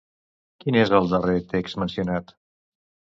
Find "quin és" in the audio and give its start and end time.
0.63-0.93